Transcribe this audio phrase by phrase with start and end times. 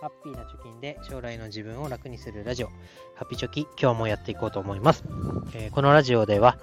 [0.00, 2.68] ハッピーな貯金で将来の自分を楽にするラジオ、
[3.16, 5.04] ハッピーチョキ、今日もやっていこうと思います。
[5.52, 6.56] えーこのラジオでは、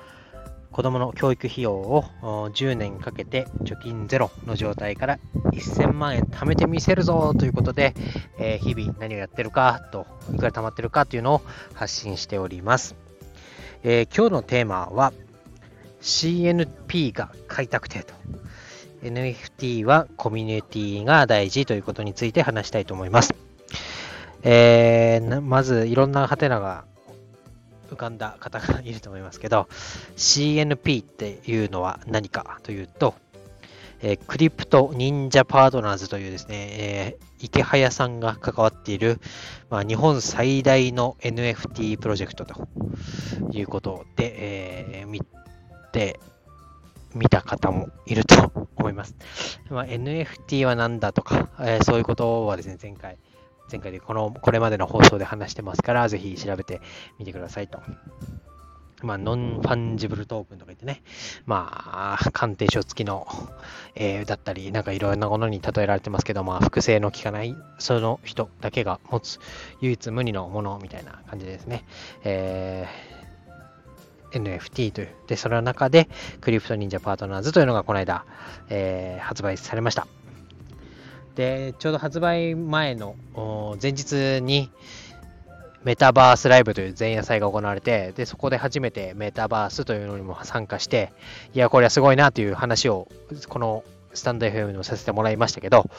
[0.72, 5.20] 子供の教育費用を10年かけて貯金ゼロの状態から
[5.52, 7.94] 1000万円貯めてみせるぞということで、
[8.40, 11.42] えー日々何をやってるかと、いくら貯まってるかというのを
[11.76, 12.96] 発信しております。
[13.84, 15.14] えー今日のテーマは
[16.02, 18.16] CNP が開拓てと
[19.04, 23.34] NFT はコミュニティが大事ということについて話したいと思います。
[24.44, 26.86] えーまずいろんなハテナが
[27.90, 29.68] 浮かんだ方がいると思いますけど
[30.16, 33.16] CNP っていうのは何かというと、
[34.02, 39.20] えークリプト忍者パートナーズというですね、えー池早さんが関わっている、
[39.70, 42.68] まあ、日本最大の NFT プロジェクトと
[43.52, 45.22] いうことで、えー見
[45.92, 46.20] て
[47.16, 49.16] 見た方もいると思います。
[49.70, 53.18] まあ、NFT は何だとか、えーそういうことはですね、前回、
[53.72, 56.82] 前回でこの、これまでの放送で話してますから、ぜひ調べて
[57.20, 57.80] みてくださいと。
[59.04, 61.04] まあ、 non-fungible token とか言ってね、
[61.46, 63.28] まあ、鑑定書付きの、
[63.96, 69.40] えーだったり、なんかいろんなものに例えられてますけど、まあ、複製の効かない、その人だけが持つ
[69.82, 71.86] 唯一無二のものみたいな感じですね。
[72.24, 73.17] えー
[74.32, 75.10] NFT という。
[75.28, 76.10] で、その中で、
[76.42, 78.26] クリプト忍者パートナーズというのがこの間、
[78.70, 80.08] えー発売されました。
[81.36, 83.16] で、ちょうど発売前の
[83.82, 84.72] 前日に、
[85.84, 91.14] メタバースライブという前夜祭が行われて、で、そこで初めてメタバースというのにも参加して、
[91.54, 93.08] いや、これはすごいなという話を、
[93.48, 95.90] このスタンド FM でもさせてもらいましたけど、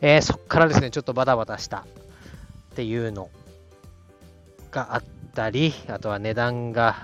[0.00, 1.84] えーそこからですね、ちょっとバタバタしたっ
[2.74, 3.30] ていうの
[4.70, 5.02] があっ
[5.34, 6.96] たり、あとは値段が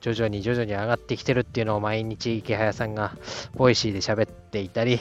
[0.00, 3.12] 徐々に徐々に上がってきてるっていうのを毎日イケハヤさんが
[3.54, 5.00] Voicy で喋っていたり、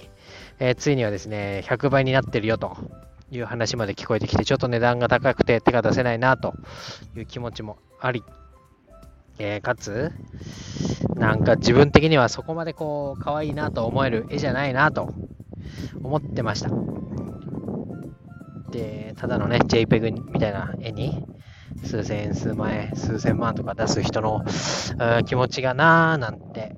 [0.59, 2.77] えーついにはですね、100倍になってるよと
[3.31, 6.53] いう話まで聞こえてきて、ちょっと値段が高くて手が出せないなと
[7.15, 8.23] いう気持ちもあり、
[9.39, 10.11] えーかつ、
[11.15, 15.14] なんか自分的にはそこまでこう、可愛いなと思える絵じゃないなと
[16.02, 16.71] 思ってました。
[18.71, 21.26] で、ただのね、JPEG みたいな絵に、
[21.83, 24.43] 数千円、数万円、数千万とか出す人の
[25.26, 26.76] 気持ちがなーなんて、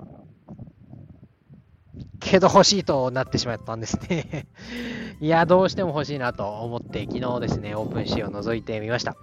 [2.20, 4.46] けど欲しいとなってしまったんですね。
[5.20, 9.16] いや、どうしても欲しいなと思って、昨日ですね、オープンシーを覗いてみました。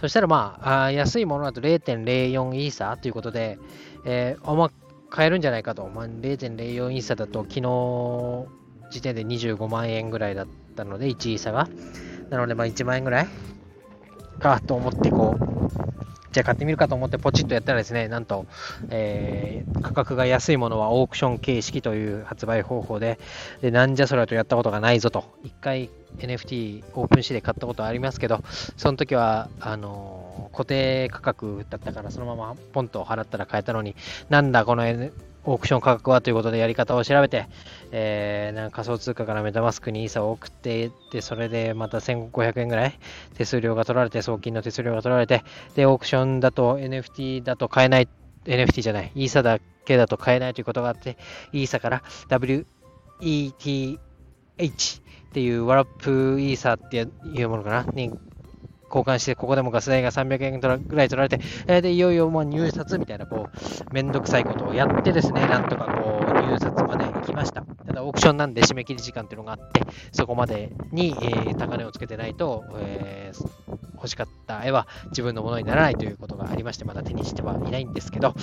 [0.00, 3.58] そしたらまあ、あ安いものだと0.04イーサーということで、
[4.04, 4.70] えーあま、
[5.10, 5.88] 買えるんじゃないかと。
[5.88, 11.68] まあ、0.04イーサーだと、昨日時点で25万円ぐらいだったので、1イーサが。
[12.30, 13.28] なので、まあ、1万円ぐらい
[14.38, 15.42] かと思って、こう、
[16.32, 18.46] じゃあ買ってみるかと思ってポチッとやったらですね、なんと、
[18.90, 23.18] えー価格が安いものはオークション形式という発売方法で、
[23.60, 28.40] でなんじゃそれとやったことがないぞと、一回 NFT オープンシーで買ったことありますけど、
[28.76, 33.96] その時は、あのー固定価格だったから、そのままポンと払ったら買えたのに、
[34.28, 35.12] なんだこの、N-
[35.44, 37.48] オークション価格はということでやり方を調べて、
[37.90, 42.98] えーなんか仮想通貨からメタマスクにイーサを送ってで、それでまた1500円ぐらい
[43.34, 45.42] 手数料が取られて、送金の手数料が取られて、
[45.74, 48.08] で、オークションだと NFT だと買えない、
[48.44, 51.16] NFT じゃない、イーサだけだと買えないということがあって、
[51.52, 53.98] イーサから WETH
[55.32, 58.12] っていうワラップイーサっていうものかなに
[58.92, 67.71] 交換して、ここでもガス代が300円ぐらい取られて、えーで、いよいよもう入札みたいな、こう、めんどくさいことをやってですね、なんとかこう、入札まで行きました。
[67.92, 69.82] ただ、オークションなんで締め切り時間っていうのがあって、
[70.12, 73.72] そこまでに、えー高値をつけてないと、えー
[74.02, 78.34] 欲しかった絵は自分のものにならないということがありまして、まだ手にしてはいないんですけど、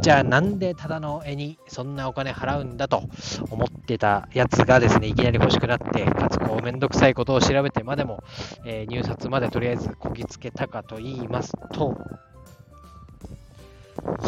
[0.00, 3.02] じゃあなんでただの絵にそんなお金払うんだと
[3.50, 8.22] 思ってたやつがですね、いきなり欲しくなって、かつこうめんどくさいことを調べてまでも、
[8.64, 11.98] えー入札までとりあえずこぎつけたかと言いますと、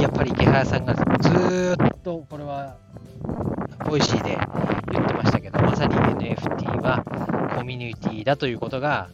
[0.01, 2.77] やっぱりイケハヤさんがずっとこれは
[3.87, 4.37] Voicy で
[4.93, 7.05] 言ってましたけど、まさに NFT は
[7.57, 9.09] コミュニティだということが、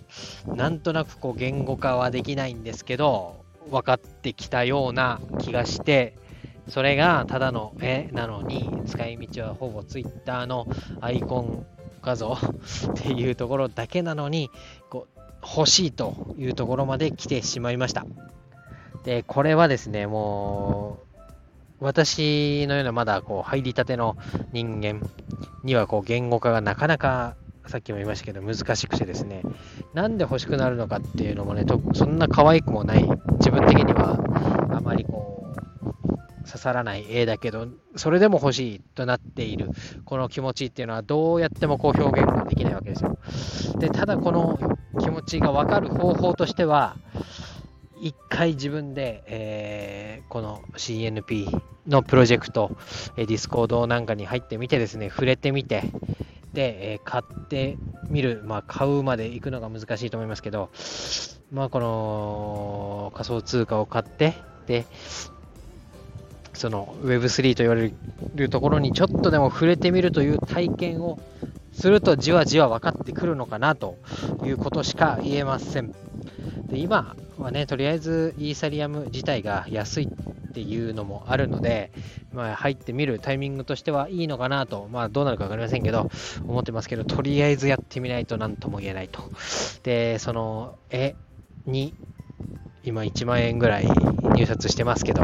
[0.47, 6.17] なんとなくこう言語化はできないんですけど、分かってきたような気がして、
[6.69, 10.69] それがただの絵なのに、使い道はほぼ Twitter の
[11.01, 11.67] アイコン
[12.03, 12.39] 画像 っ
[12.95, 14.51] ていうところだけなのに、
[14.91, 18.05] こう欲しいというところまで来てしまいました。
[19.05, 21.11] で、これはですね、もう、
[21.81, 24.19] 私のようなまだこう入りたての
[24.53, 25.01] 人間
[25.65, 27.37] にはこう言語化がなかなか
[27.71, 29.43] さっきも言いましたけど難しくてですね
[29.95, 31.65] なんで欲しくなるのかっていうのもね
[31.95, 33.09] そんな可愛くもない
[33.39, 34.19] 自分的には
[34.77, 35.31] あまりこう
[36.51, 39.71] 刺さらない絵だけど、それでも欲しいとなっている、
[40.05, 43.19] この気持ちっていうのはどうやってもこう表現ができないわけですよ。
[43.79, 44.59] で、ただこの
[44.99, 46.97] 気持ちがわかる方法としては、
[48.01, 52.77] 一回自分で、えー、この CNP のプロジェクト、
[53.17, 55.85] ディスコードなんかに入ってみてですね、触れてみて、
[56.53, 60.71] で、えー、買ってみる、まあ、買うまで行くのが難しいと思いますけど、
[61.53, 64.35] まあ、この仮想通貨を買って、
[64.67, 64.87] で、
[66.55, 67.93] その Web3 と言われ
[68.35, 71.19] るところにちょっとでも触れてみるという体験を
[71.73, 73.97] するとじわじわ分かってくるのかなと
[74.45, 75.95] いうことしか言えません。
[76.71, 81.91] で今はね、とりあえずイーサリアム自体が安いっていうのもあるので、
[82.33, 86.09] まあ、入ってみるタイミングとしてはいいのかなと、まあ、どうなるか分かりませんけど、
[86.47, 89.21] 思ってますけど、とりあえずやってみないと何とも言えないと。
[89.83, 91.17] で、その絵
[91.67, 91.95] に
[92.85, 93.87] 今1万円ぐらい
[94.35, 95.23] 入札してますけど、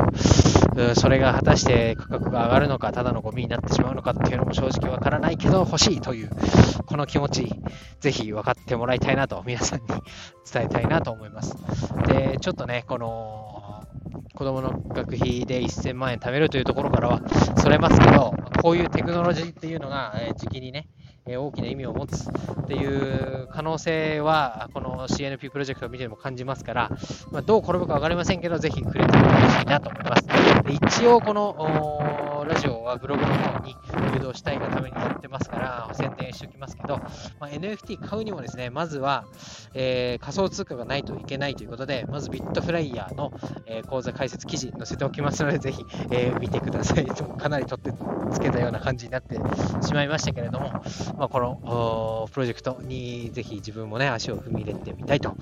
[0.94, 6.30] それが果たして価格が上がるのか、ただのゴミになってしまうのかっていうのも正直わからないけど欲しいという、
[6.86, 7.50] この気持ち、
[8.00, 9.86] ぜひ分かってもらいたいなと、皆さんに
[10.50, 11.56] 伝えたいなと思います。
[12.06, 13.84] で、ちょっとね、この、
[14.34, 17.22] 子供の学費で1000万円貯めるというところからは
[17.56, 20.88] それますけど、こういうテクノロジーっていうのが、え時期にね、
[21.28, 26.90] え大きな意味を持つっていう可能性は、この CNP プロジェクトを見ても感じますから、
[27.32, 30.26] まあ、どう転ぶか分かりませんけど、ぜひくれてみてほしいなと思います。
[31.00, 33.74] 一応、このラジオはブログの方に
[34.14, 36.98] 誘導したいがためにやってますから、宣伝しておきますけど、
[37.40, 39.24] まあ、NFT 買うにもですね、まずは、
[39.74, 43.32] えー、仮想通貨がないといけないということで、まずビットフライヤーの、
[43.66, 47.06] えー、講座解説記事載せておきますので、ぜひ、えー、見てください。
[47.06, 47.92] かなり取って
[48.32, 49.36] つけたような感じになって
[49.84, 50.70] しまいましたけれども、
[51.18, 55.36] まあ、このプロジェクトにぜひ自分もね、足を踏み入れてみたいと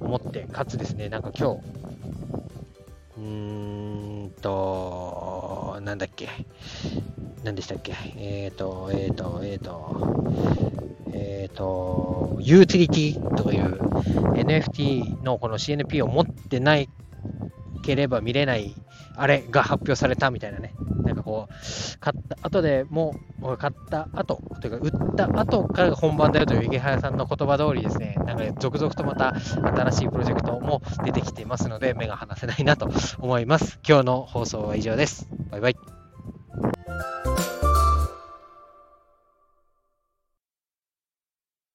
[0.00, 1.62] 思って、かつですね、なんか今日、
[3.18, 5.39] うーんと、
[5.80, 6.28] なんだっけ、
[7.44, 10.24] 何でしたっけ、えっ、ー、と、えっ、ー、と、えっ、ー、と、
[11.12, 13.78] えっ、と、ユーティリティという
[14.34, 16.88] NFT のこの CNP を持ってない
[17.82, 18.74] ければ見れない
[19.16, 20.74] あれが発表されたみたいなね。
[21.10, 33.80] なんかこう、買った後でもう、買った後、というか、売った後から本番だよという池原さんの言葉通りですね、なんか続々とまた新しいプロジェクトも出てきていますので、目が離せないなと思います。
[33.86, 35.28] 今日の放送は以上です。
[35.50, 35.76] バイバイ。